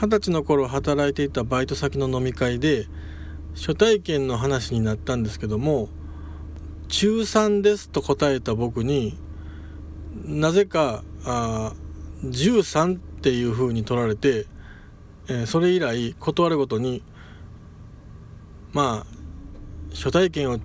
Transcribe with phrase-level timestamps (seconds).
[0.00, 2.86] 二十歳の頃働いていたバイト先の飲み会で
[3.54, 5.90] 初体験の話になったんですけども
[6.88, 9.18] 中3ですと答えた僕に
[10.24, 11.74] なぜかあ
[12.24, 14.46] 13っていう風に取られて、
[15.28, 17.02] えー、それ以来断るごとに
[18.72, 20.60] まあ初体験を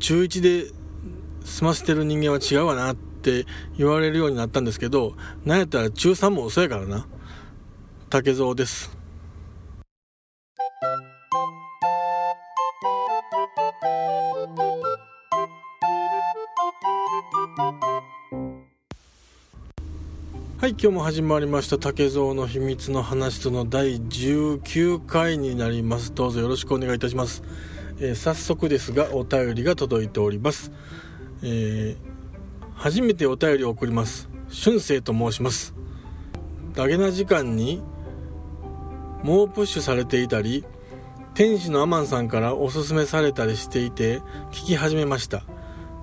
[0.00, 0.72] 中1で
[1.44, 3.46] 済ませてる人間は違うわなって
[3.78, 5.14] 言われるようになったんですけど
[5.44, 7.06] なんやったら中3も嘘やからな。
[8.08, 8.96] 竹蔵です。
[20.58, 21.78] はい今日も始まりました。
[21.78, 26.14] 竹蔵の秘密の話との第19回になります。
[26.14, 27.42] どうぞよろしくお願いいたします、
[27.98, 30.70] えー、早速ですがお便りが届いております、
[31.42, 31.96] えー、
[32.76, 34.28] 初めてお便りを送ります。
[34.48, 35.74] 春生と申します。
[36.74, 37.82] ダゲな時間に
[39.26, 40.64] 猛プッシュされていたり
[41.34, 44.20] 天使のアマンさんからおすすめされたりしていて
[44.52, 45.42] 聞き始めました。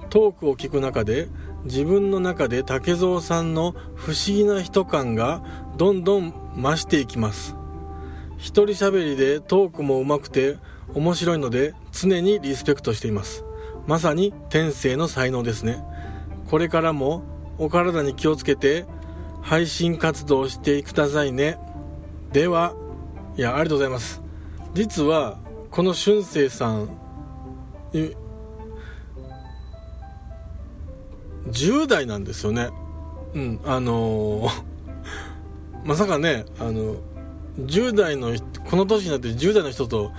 [0.10, 1.30] トークを聞く中で
[1.64, 5.42] 自分の中で竹蔵さんの不思議な人感が
[5.78, 7.56] どんどん増していきます。
[8.38, 10.58] 一人喋りでトークも上手くて
[10.94, 13.46] 面白いので常にリスペクトしています。
[13.88, 15.82] まさに天性の才能ですね。
[16.50, 17.24] これからも
[17.58, 18.86] お体に気をつけて
[19.42, 21.58] 配信活動してくださいね。
[22.34, 22.76] では
[23.36, 24.22] いやありがとうございます。
[24.74, 25.40] 実は
[25.72, 26.90] この俊生さん
[31.48, 32.70] 10代なんですよね。
[33.34, 34.52] うんあのー、
[35.84, 36.98] まさかねあの
[37.60, 38.34] 10代の
[38.70, 40.12] この年になって10代の人と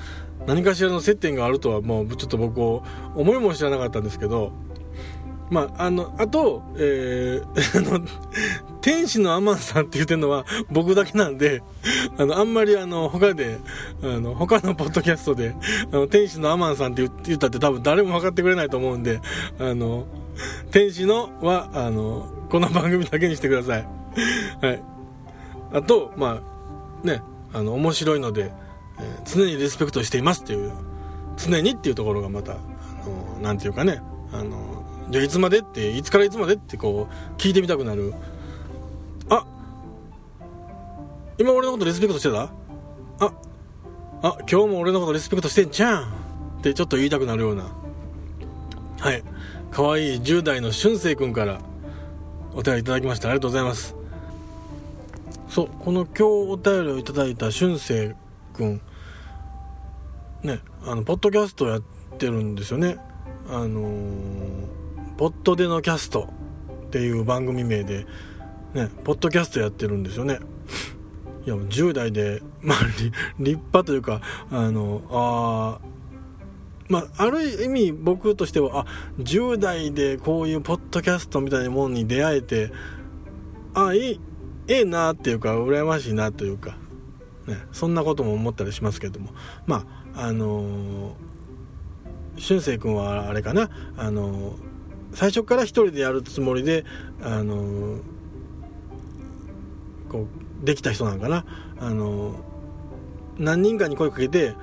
[0.46, 4.52] 何かしらの接点があるとはもうちょっと僕思いも知らなかったんですけど。
[5.50, 8.04] まあ、あの、あと、えー、
[8.84, 11.62] 天使のアマンさんって言ってるのは僕だけなんで、
[12.18, 13.56] あの、あんまりあの、他で、
[14.02, 15.56] あの、他のポッドキャストで、
[15.90, 19.22] あの、天使のアマンさんって言ったって多分誰も分かってくれないと思うんで、
[19.58, 20.04] あの、
[20.70, 23.88] 天使のは、あの、この番組だけにしてください。
[24.60, 24.82] はい。
[25.72, 26.42] あと、ま
[27.02, 27.22] あ、ね、
[27.54, 28.52] あの、面白いので、
[29.00, 30.72] えー、常にリスペクトしていますっていう、
[31.38, 32.56] 常にっていうところがまた、あ
[33.06, 38.14] の、なんていうかね、あの、じゃあいつまでっていつからいつまでってこう聞いてみたくなる
[41.38, 42.52] 今俺のことリスペクトしてた？
[43.20, 43.32] あ
[44.22, 46.02] あ今日も俺のことリスペクトしてんじゃん。
[46.58, 47.64] ってちょっと言いたくなるような。
[49.00, 49.22] はい。
[49.70, 51.60] 可愛い10代の俊生君から。
[52.54, 53.28] お便りいただきました。
[53.28, 53.96] ありがとうございます。
[55.48, 58.14] そうこの今日お便りをいただいた俊生
[58.52, 58.80] 君
[60.42, 61.82] ねあのポッドキャストやっ
[62.18, 62.98] てるんですよね。
[63.48, 64.84] あのー
[65.16, 66.28] ポッドでのキャスト
[66.86, 68.04] っていう番組名で、
[68.74, 70.40] ね、ポッドキャストやってるんですよね。
[71.46, 72.78] いや、10代で、 まあ、
[73.38, 75.78] 立派というか、あの、あ
[76.88, 78.86] まあ、ある意味僕としては、あ、
[79.18, 82.72] 10代でこういうポッドキャストみたいなものに出会えて、
[83.74, 84.20] あ、いい、
[84.68, 86.76] ええなっていうか、羨ましいなというか、
[87.46, 89.30] ね、そんなことも思ったりしますけども、
[89.66, 89.84] ま
[90.14, 94.74] あ、あのー、俊生君はあれかな、あのー
[95.14, 96.84] 最初から一人でやるつもりで
[97.22, 97.98] あの
[100.10, 101.44] こうできた人なんかな。
[101.78, 102.34] あの
[103.38, 104.54] 何人かに声かけて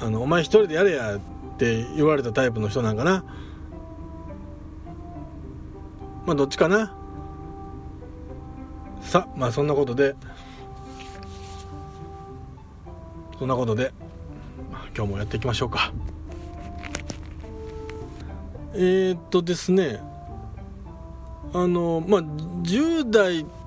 [0.00, 1.20] あの「お前一人でやれや」っ
[1.58, 3.24] て言われたタイプの人なんかな。
[6.26, 6.94] まあどっちかな。
[9.00, 10.16] さまあそんなことで。
[13.38, 13.92] そんなことで、
[14.96, 15.92] 今日もやっていきましょうか。
[18.74, 20.00] えー、っとですね。
[21.52, 23.61] あのまあ10代って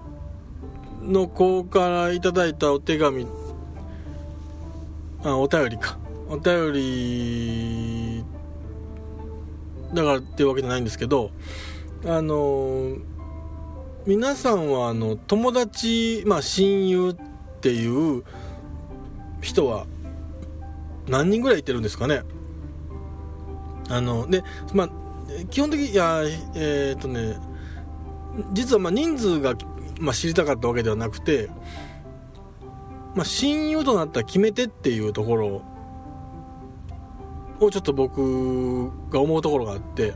[1.06, 3.28] の子からいただいたお手紙。
[5.24, 5.98] あお便りか。
[6.28, 8.24] お便り
[9.94, 11.32] だからっていうわけじゃないんですけど
[12.04, 12.98] あの
[14.06, 17.16] 皆さんはあの友達まあ親友っ
[17.62, 18.24] ていう
[19.41, 19.85] 人は
[21.08, 22.24] 何人ぐらいいてるんですかね。
[23.90, 24.44] あので
[24.74, 24.90] まあ
[25.52, 26.24] 基本的にいや
[26.56, 27.38] えー、っとね
[28.53, 29.56] 実はまあ人数が、
[30.00, 31.50] まあ、知りたかったわけではなくて、
[33.16, 35.62] まあ、親友となったら決め手っていうところ
[37.59, 40.14] をちょっと僕が思うところがあって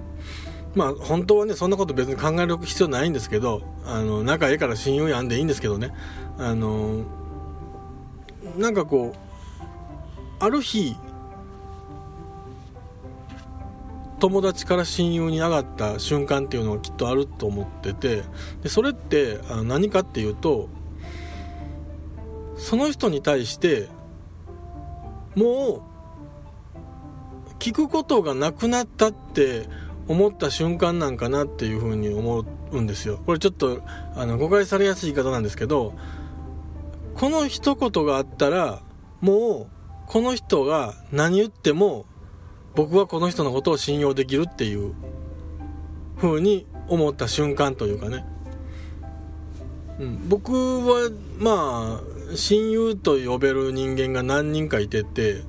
[0.76, 5.92] まあ本当はねそんなこと別に考える必要ないんですけどあの仲ええから親友やんでいいんですけどね。
[6.38, 7.04] あの
[8.58, 9.64] なんかこう
[10.40, 10.96] ある日
[14.20, 18.24] 友達から親友に上がった瞬間っていうのはきっとあると思ってて
[18.62, 20.70] でそれって何かっていうと
[22.58, 23.88] その人に対して
[25.36, 25.86] も
[27.48, 29.68] う聞くことがなくなったって
[30.08, 33.22] 思った瞬間なんかなっていうふうに思うんですよ。
[33.26, 33.82] これちょっと
[34.16, 35.94] あの誤解されやすい言い方なんですけど
[37.16, 38.82] この一言があったら
[39.22, 42.06] もうこの人が何言っても
[42.76, 44.94] 僕はこの人のことを信用できるっていう
[46.18, 48.26] 風に思った瞬間というかね、
[50.00, 55.44] うん、僕はまあ親友と呼べる人間が何人かいてて、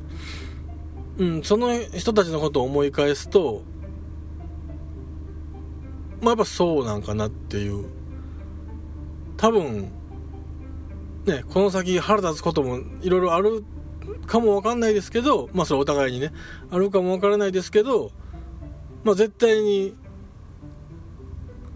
[1.19, 3.62] うん、その人たちのことを思い返すと
[6.20, 8.00] まあやっぱそうなんかなっていう。
[9.40, 9.90] 多分
[11.25, 13.64] ねこの先腹立つこともいろいろある
[14.31, 16.32] かもわかんないですけどまあそれお互いにね
[16.71, 18.12] あるかもわからないですけど
[19.03, 19.97] まあ絶対に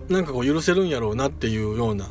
[0.08, 2.08] なんかこう許せるんやろうなっていうような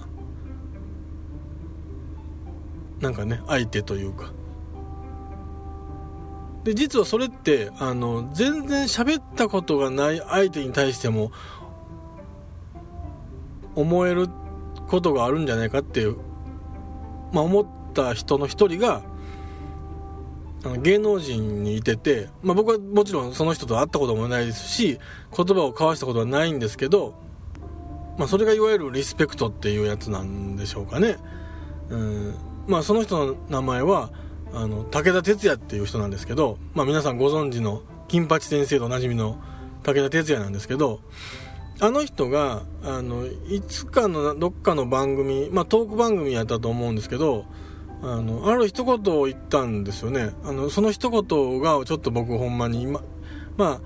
[3.00, 4.34] なんかね相手というか。
[6.66, 11.32] で実はそれってあの全然喋ったことがない相手に対しても
[13.76, 14.28] 思える
[14.88, 16.18] ことがあるんじゃないかっていう、
[17.34, 19.04] まあ、思った人の一人が
[20.82, 25.00] 芸能人にいてて、まあ、僕はもちろんその人と会ったこともないですし
[25.36, 27.16] 言葉を交わしたことはないんですけど、
[28.18, 31.18] まあ、それがいわゆるリスペクトっていうやつなんでしょうかね。
[31.90, 32.36] うん
[32.68, 34.10] まあ、その人の名前は
[34.54, 39.38] あの武田鉄矢っていう人なんですけど、まあ、皆さんご存知の金八先生とおなじみの
[39.84, 41.02] 武田鉄矢なんですけど
[41.80, 47.46] あの人があのいつかのどっかの番組、まあ、トーク番組やったと思うんですけど
[48.04, 50.32] あのある一言を言ったんですよね。
[50.44, 53.02] あのその一言がちょっと僕ほんまに今
[53.56, 53.82] まあ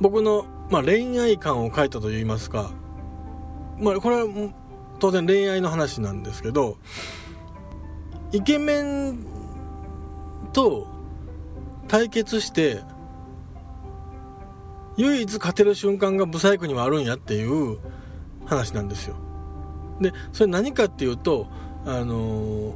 [0.00, 2.72] 僕の、まあ、恋愛観を書いたといいますか、
[3.78, 4.52] まあ、これは
[4.98, 6.78] 当然恋愛の話なんですけど
[8.32, 9.26] イケメン
[10.52, 10.88] と
[11.88, 12.80] 対決して
[14.96, 17.78] 唯一勝てる瞬間がブサイクにはあるんやっていう
[18.46, 19.16] 話なんですよ。
[20.00, 21.48] でそれ何かっていうと
[21.84, 22.74] あの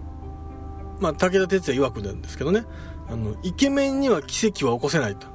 [1.01, 2.65] まあ武田鉄矢曰くなんですけどね。
[3.09, 5.27] あのイケメンには奇跡は起こせないと。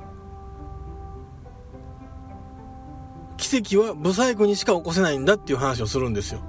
[3.38, 6.42] 奇跡はブサイクにしか起こせないんだっていう話をするんですよ。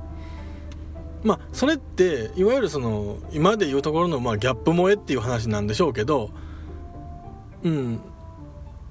[1.22, 6.30] まあそれっていわゆるその今でいうところのまあギャップ萌えっていう話なんでしょうけど
[7.62, 8.00] うん。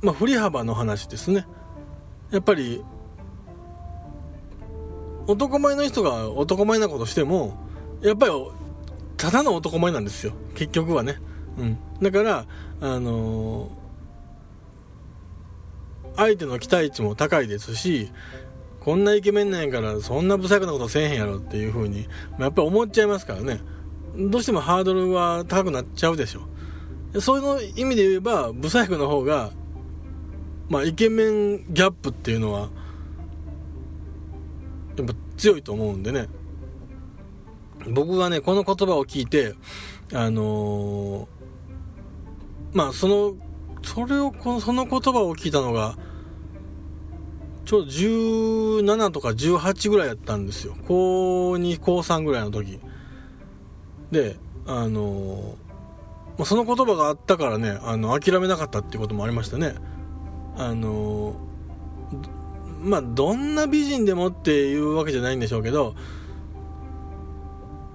[0.01, 1.45] まあ、振り幅の話ですね。
[2.31, 2.83] やっぱり
[5.27, 7.57] 男前の人が男前なことしても
[8.01, 8.31] やっぱり
[9.21, 10.33] ただの男前なんですよ。
[10.56, 11.18] 結局はね、
[11.57, 12.45] うん、だから
[12.81, 13.71] あのー、
[16.15, 18.12] 相手の期待値も高いですし
[18.79, 22.07] こんなイケメンなんやからそんな不細工なことせえへんやろっていう風に
[22.39, 23.59] やっぱり思っちゃいますからね。
[24.18, 27.21] どうしてもハードルは高くなっちゃうでしょ。
[27.21, 29.51] そういう意味で言えば不細工の方が
[30.71, 32.69] まあ、イケメンギャップっていうのは
[34.95, 36.27] やっぱ強いと思うんでね。
[37.89, 39.56] 僕がねこの言葉を聞いて
[40.13, 43.36] あのー、まあその
[43.83, 45.98] それをこのその言葉を聞いたのが
[47.66, 50.75] ちょうど17とか18ぐらいやったんですよ。
[50.88, 52.80] 高2高3ぐらいの時。
[54.12, 54.38] で
[54.68, 55.56] あのー、
[56.38, 59.76] ま、その言葉があったからねあの諦めなかったっていうこともありましたね。
[60.57, 61.35] あの
[62.83, 65.95] まあどんな美人でもっていうわけじゃないんでしょうけど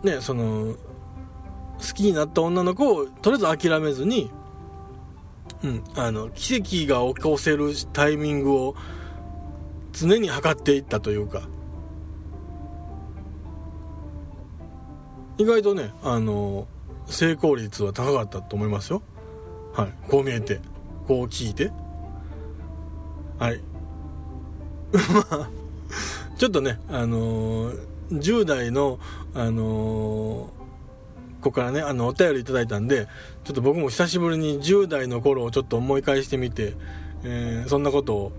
[0.03, 0.75] ねその
[1.79, 4.31] 好きになった女の子をとりあえず諦めずに、
[5.62, 8.75] うん、あの奇跡が起こせるタイミングを
[9.93, 11.49] 常に測っていったというか。
[15.38, 16.67] 意外とねあの
[17.07, 19.03] 成功率は高かったと思いますよ。
[19.75, 20.61] はいこう見えて
[21.07, 21.71] こう聞いて。
[23.38, 23.61] はい。
[25.12, 25.50] まあ
[26.38, 27.79] ちょっとねあのー、
[28.10, 28.98] 10代の
[29.34, 33.06] あのー、子からねあのお便りいただいたんで
[33.44, 36.75] ちょっと僕も久しぶりに10代の頃をちょっと思い返してみて、
[37.25, 38.32] えー、そんなことを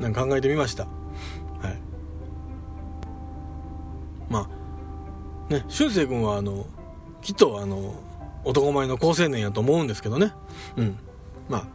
[0.00, 0.84] なんか考えてみました。
[0.84, 0.90] は
[1.70, 1.78] い。
[4.28, 4.48] ま
[5.48, 6.66] あね俊く君はあの
[7.22, 7.94] きっとあの
[8.44, 10.32] 男前の好青年やと思うんですけどね。
[10.76, 10.98] うん。
[11.48, 11.66] まあ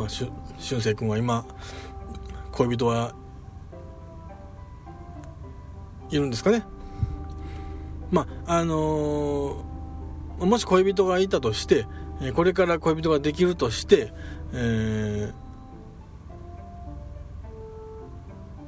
[0.00, 1.44] まあ、しゅ俊く君は今
[2.52, 3.14] 恋人は
[6.10, 6.64] いるんですかね？
[8.10, 11.86] まああのー、もし恋人がいたとして
[12.34, 14.12] これから恋人ができるとして、
[14.54, 15.32] え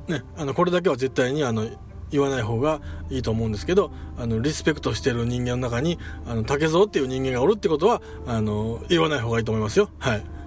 [0.07, 1.67] ー、ね、あのこれだけは絶対にあの
[2.11, 10.42] 言わない方がいいと思うんですけどあのリスペクトしてる人間の中にあの竹蔵っていう人間がおるってことはあの言わない方がいいと思いますよはい。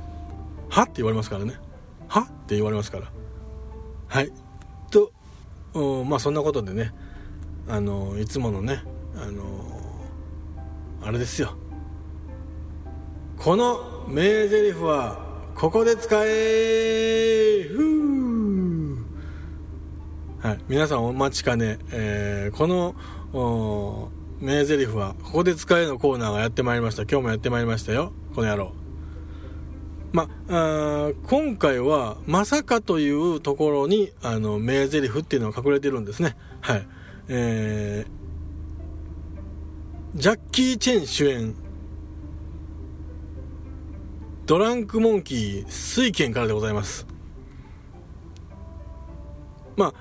[0.69, 0.83] は？
[0.83, 1.55] って言われますからね。
[2.07, 2.21] は？
[2.21, 3.11] って言われますから。
[4.07, 4.31] はい。
[4.91, 5.11] と
[6.05, 6.93] まあそんなことでね
[7.67, 8.83] あのいつものね
[9.15, 9.43] あの
[11.01, 11.55] あれですよ。
[13.37, 15.19] この名台詞は
[15.55, 17.69] ここで使え
[20.41, 27.01] はい、皆さんお待ちかね、えー、この名台詞はここで使えのコーナーがやってまいりました。
[27.01, 28.13] 今日もやってまいりましたよ。
[28.35, 28.71] この野郎。
[30.15, 36.37] まあ今回はまさかというところにあの名台詞っていうのが隠れてるんですね。
[36.61, 36.87] はい。
[37.27, 41.55] えー、ジャッキー・チェン主演。
[44.45, 47.05] ドランクモンキー水拳からでございます。
[49.75, 49.93] ま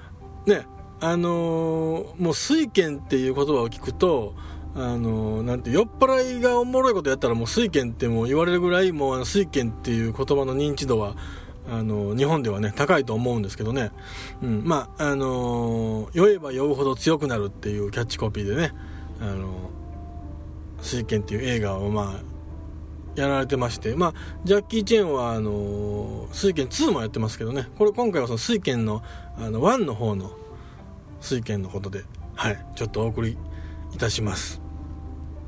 [0.47, 0.65] あね
[1.01, 4.37] あのー、もう水拳っていう言葉を聞くと
[4.77, 11.17] あの、なんて酔っ払いがおもろいことやったらもう水拳っても言われるぐらいもうあの水拳っていう言葉の認知度は
[11.69, 13.91] あの日本ではね高いと思うんですけどね、
[14.43, 18.73] うん、まああの酔えば酔うほど強くなるっていうキャッチコピーでね
[19.21, 19.71] 「あの
[20.81, 22.35] 水拳」っていう映画をまあ
[23.17, 24.15] やられてまして、まあ、
[24.45, 29.03] ジャッキー・チェンは、あのー、水拳2もやってますけどね、これ今回はその水拳の、
[29.39, 30.33] あの、1の方の
[31.21, 32.05] 水拳のことで、
[32.35, 33.39] はい、ちょっとお送り
[33.93, 34.64] いたします。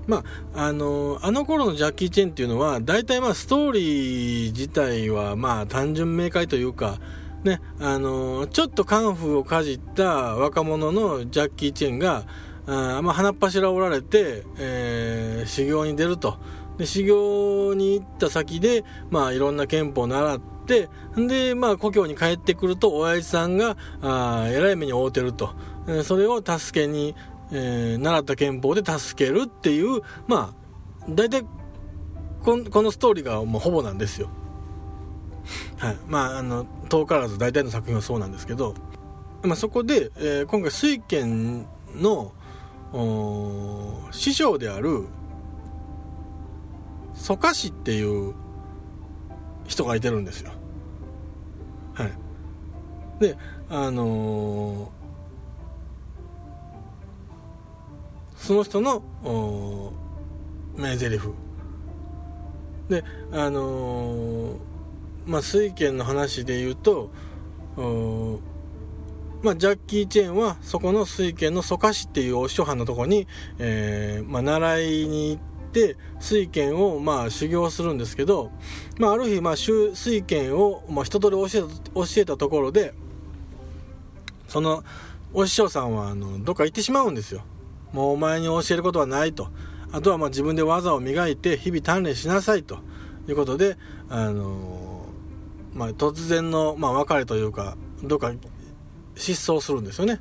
[0.07, 6.99] まあ、あのー、あの頃のジャッキー・チェンっていうのは、大体まあ、ストーリー自体は、まあ、単純明快というか、
[7.45, 12.25] ね、あの、ちょっとカンフーをかじった若者のジャッキー・チェンが、
[12.67, 16.39] あまあ、鼻っ柱おられて、えー、修行に出ると。
[16.79, 25.55] で修行に行った先で、まあ、いろんな憲法を習ってで、まあ、故郷に帰ってくると親父さんがあえらい目に遭うてると、
[26.05, 27.15] それを助けに、
[27.53, 30.67] えー、習った憲法で助けるっていうまあ
[31.09, 31.43] 大体
[32.43, 34.29] ここのストーリーがもうほぼなんですよ。
[35.79, 38.75] はい、まああの遠からず大体の作品はそうなんですけど、
[39.43, 42.33] まあ、そこで、えー、今回水拳の
[44.11, 45.07] 師匠である
[47.15, 48.35] 蘇我氏っていう
[49.67, 50.53] 人がいてるんですよ。
[51.95, 52.13] はい。
[53.21, 53.37] で
[53.69, 54.89] あのー、
[58.37, 59.03] その人の
[60.77, 61.21] 名台詞。
[62.89, 63.03] で
[63.33, 64.59] あのー、
[65.27, 67.11] まあ水拳の話で言うと
[69.43, 73.29] まあ、ジャッキー・チェーンはそこの水拳の蘇我氏っていうお師匠藩のとこに、
[73.59, 78.51] えーまあ、習いに行って水拳をまあ修行するんですけど、
[78.99, 79.93] まあ、ある日まあ水
[80.27, 82.95] 拳をまあ一通り教えた教えたところで
[84.49, 84.83] その
[85.35, 87.43] お師匠さんはあのどっか行ってしまうんですよ。
[87.97, 89.49] もうお前に教えることはないと。
[89.91, 92.79] あとはまあ自分で技を磨いて日々鍛錬しなさいと。
[93.29, 93.77] いうことで、
[94.09, 95.05] あの
[95.75, 98.33] まあ、突然のまあ別れというかどっか
[99.17, 100.21] 失踪するんですよね。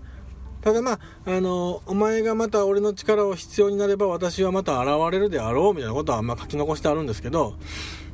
[0.62, 7.54] ただまあ、あの、お前がまた俺の力を必要になれば私はまた現れるであろうみたいなことはまあ書き残してあるんですけど、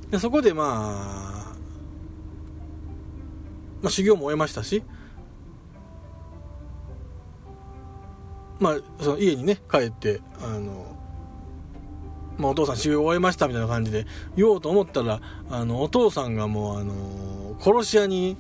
[0.10, 1.56] でそこでまあ、
[3.82, 4.84] まあ修行も終えましたし、
[8.62, 10.96] まあ、その家にね、帰って、あの、
[12.38, 14.06] まあ、お父さん修行終えましたみたいな感じで
[14.38, 18.38] 言おうと思ったら、あの、お父さんがもう、あの、殺し屋に、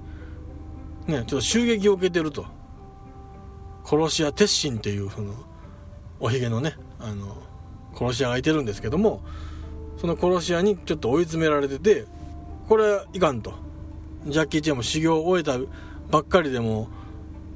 [1.08, 2.46] ね、ちょっと襲撃を受けてると。
[3.84, 5.34] 殺し屋鉄心っていうその
[6.20, 7.38] おひげのねあの
[7.94, 9.22] 殺し屋がいてるんですけども
[9.98, 12.06] その殺し屋にちょっと追い詰められてて
[12.68, 13.54] これはいかんと
[14.25, 15.58] ジャッキー・チェンも修行を終えた
[16.10, 16.90] ばっかりでも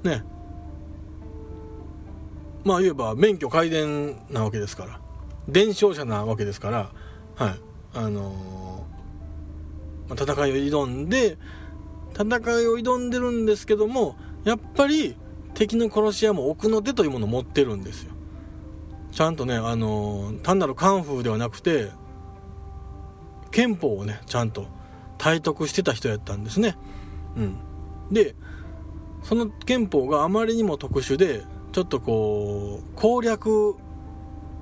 [0.04, 0.24] ね
[2.66, 5.00] まあ言えば免許皆伝なわけですから。
[5.48, 6.92] 伝承者なわけですから。
[7.36, 7.60] はい。
[7.94, 11.38] あのー、戦いを挑んで
[12.14, 12.26] 戦
[12.62, 15.16] いを挑んでるんですけどもやっぱり
[15.54, 18.12] 敵の殺し屋も奥の手というものを持ってるんですよ。
[19.12, 21.92] ちゃんとねあの単なるカンフーではなくて
[23.52, 24.68] 憲法をねちゃんと
[25.18, 26.76] 体得してた人やったんですね。
[27.38, 27.58] うん。
[28.12, 28.36] で
[29.24, 31.44] その憲法があまりにも特殊で
[31.76, 33.76] ちょっとこう攻略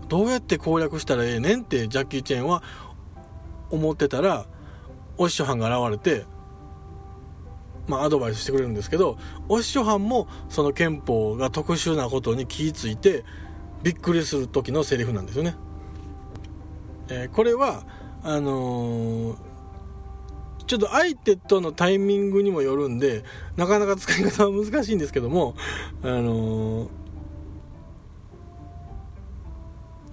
[0.08, 2.64] どうやって攻略したらええねんってジャッキー・チェンは
[3.70, 4.48] 思ってたら
[5.20, 6.26] お師匠藩が現れて
[7.88, 13.24] まあ、アドバイスしてくれるんですけどお師匠藩もその憲法が特殊なことに気付いて
[13.84, 15.56] びっくりする時のセリフなんですよね。
[17.10, 17.84] えー、これは
[18.24, 19.36] あのー、
[20.66, 23.24] ちょっと相手とのタイミングにもよるんで
[23.56, 25.54] なかなか使い方は難しいんですけども
[26.02, 27.03] あのー、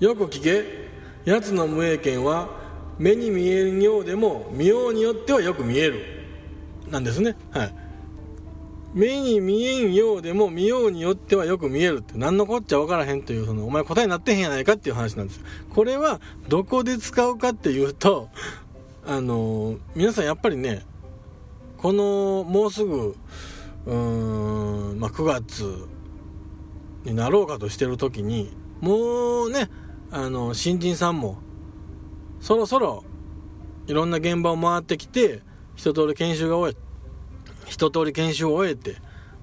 [0.01, 0.81] よく聞け。
[1.27, 2.49] 奴の無影剣は
[2.99, 6.01] 目に見えるようでも見ようによってはよく見える。
[6.89, 7.37] なんですね。
[7.51, 7.75] はい。
[8.95, 11.99] 目に見えんようでも見ようによってはよく見える。
[11.99, 18.31] って何のこっちゃ分からへんというそのお前答えになってへんやないかっていう話なんですこれはどこで使うかっていうと
[19.07, 20.83] あの皆さんやっぱりね
[21.77, 23.17] このもうすぐ
[23.87, 25.87] うーん、まあ、9月
[27.05, 29.69] になろうかとしてる時にもうね
[30.13, 31.39] あの新人さんも
[32.41, 33.05] そろそろ
[33.87, 35.43] いろんな現場を回ってきて
[35.77, 36.91] 一通り研修が終え
[37.67, 38.97] 一通り研修を終えて、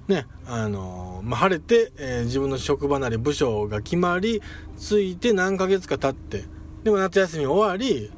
[0.07, 4.41] ね、あのまあ、晴れて、えー、自分の職場なり部署が決まり、
[4.77, 6.45] ついて何ヶ月か経って、
[6.83, 8.11] でも夏休み終わり、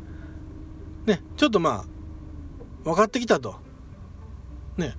[1.05, 1.85] ね、ちょっとまあ、
[2.83, 3.57] 分かってきたと。
[4.77, 4.95] ね、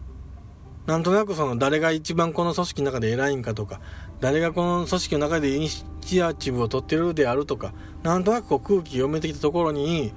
[0.87, 3.81] なんとなくその誰が一番この組織の中で偉いんかとか、
[4.21, 7.73] 誰がこの組織の中でイニシアチブを取ってるであるとか、
[8.03, 10.13] なんとなくこう空気読めてきたところに、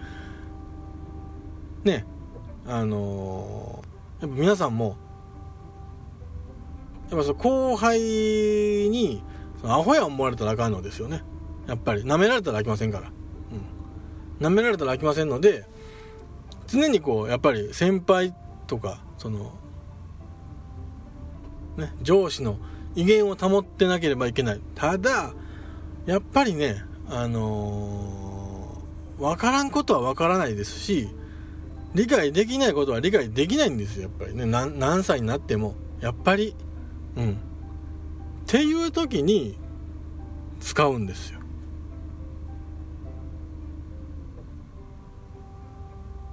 [1.84, 2.06] ね、
[2.66, 3.84] あの
[4.22, 4.98] やっぱ皆さんも
[7.10, 9.24] やっぱその後輩に
[9.64, 11.24] アホや思われたらあかんのですよね。
[11.68, 13.10] やっぱり舐められたらあきませんから。
[14.42, 14.46] うん。
[14.46, 15.66] 舐められたらあきませんので
[16.68, 18.34] 常にこうやっぱり先輩
[18.68, 19.54] とかその
[21.78, 22.58] ね上司の
[22.96, 24.62] 威厳を保ってなければいけない。
[24.76, 25.34] ただ
[26.06, 31.10] やっぱりねあのー、分からんことは分からないですし
[31.96, 34.46] 理解できないことは理解できないんですよやっぱりね。
[34.46, 35.76] 何歳になっても。
[36.02, 36.56] やっぱり
[37.16, 37.32] うん。
[37.32, 37.36] っ
[38.46, 39.58] ていう時に
[40.60, 41.40] 使うんですよ。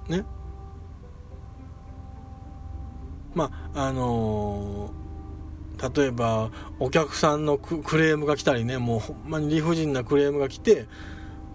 [0.09, 0.25] ね。
[3.33, 5.00] まああのー、
[5.95, 10.87] 例えばお客さんのクレームが来たりねもうほんまに理不尽なクレームが来て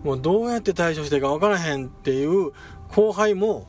[0.02, 2.52] もうどうやって対処していいか分からへんっていう
[2.88, 3.66] 後輩も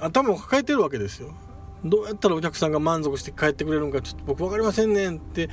[0.00, 1.34] 頭を抱えてるわけですよ。
[1.84, 5.48] どうやったらお客さんが満足して帰ってくれるんかちょっと僕分かりませんねんって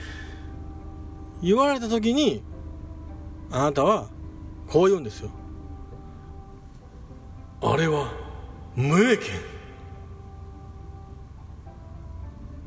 [1.42, 2.44] 言われた時に
[3.50, 4.10] あなたは
[4.68, 5.32] こう言うんですよ。
[7.62, 8.12] あれは
[8.76, 9.18] 無影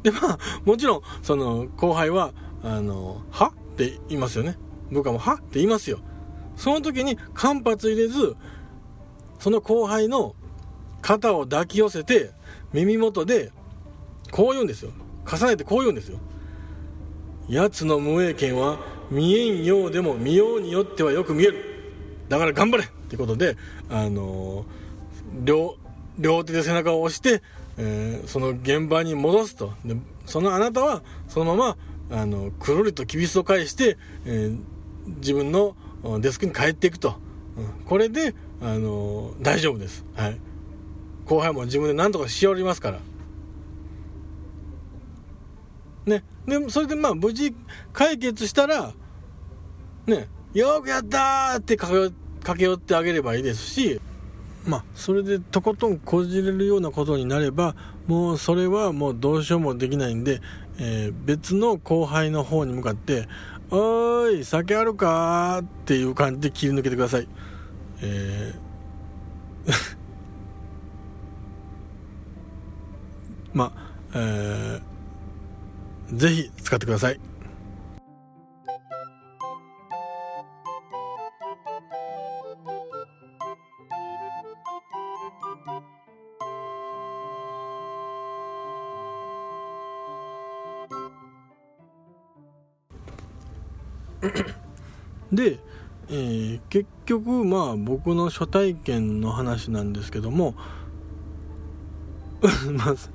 [0.02, 2.32] でまあもちろんその後輩は
[2.62, 3.52] あのは？
[3.72, 4.56] って言いますよね。
[4.90, 5.34] 部下もは？
[5.34, 6.00] って言いますよ。
[6.56, 8.36] その時に間髪入れず
[9.38, 10.34] その後輩の
[11.00, 12.32] 肩を抱き寄せて
[12.72, 13.52] 耳元で
[14.30, 14.92] こう言うんですよ。
[15.26, 16.18] 重ねてこう言うんですよ。
[17.48, 18.78] 奴の無影剣は
[19.10, 21.64] 見えんようでも見ようによってはよく見える。
[22.28, 23.56] だから頑張れってことで
[23.88, 25.76] あのー、両
[26.18, 27.42] 両手で背中を押して、
[27.82, 29.72] えー、その現場に戻すと。
[29.84, 31.76] でそのあなたはそのま
[32.10, 34.58] まあのくるりときびすを返して、えー、
[35.16, 35.74] 自分の
[36.20, 37.14] デスクに帰っていくと、
[37.56, 40.38] うん、これで、あの大丈夫です、はい、
[41.24, 42.98] 後輩も自分で何とかしおりますから。
[46.06, 46.24] ね。
[46.46, 47.54] でそれでまあ無事
[47.92, 48.92] 解決したら
[50.06, 50.28] ね。
[50.52, 52.12] よくやったーって駆
[52.56, 54.00] け寄ってあげればいいですし
[54.70, 57.74] まあそれでとことんこじれるようなことになれば
[58.06, 60.40] もうそれはもうどうしようもできないんで、
[60.78, 63.26] えー、別の後輩の方に向かって
[63.72, 67.26] 「おーい酒あるか?」っていう感じで切り抜けてください
[68.00, 68.70] えー
[73.52, 77.29] まあ、えー、ぜひ使ってください。
[95.32, 95.58] で、
[96.08, 100.54] えー、結局まあ僕の初体験の話なんですけども
[102.72, 103.10] まず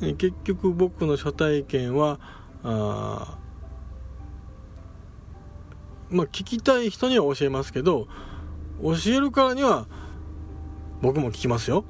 [0.00, 2.18] 結局僕の初体験は
[2.62, 3.38] あ
[6.08, 8.08] まあ聞きたい人には教えますけど
[8.82, 9.86] 教えるからには
[11.02, 11.84] 僕も聞きますよ。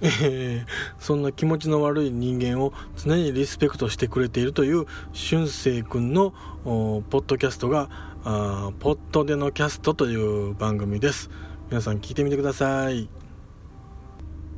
[0.00, 0.66] えー、
[0.98, 5.46] そんな気持ちの悪い人間を常にリスペクトしてくれているという俊
[5.84, 6.32] く君の
[6.64, 7.88] ポッドキャストが
[8.24, 11.30] あポッドでのキャストという番組です。
[11.70, 13.02] 皆さん聞いてみてください。